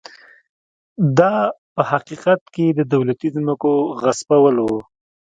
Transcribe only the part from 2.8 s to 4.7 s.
دولتي ځمکو غصبول و.